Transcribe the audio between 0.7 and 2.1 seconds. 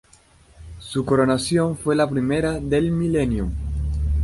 Su coronación fue la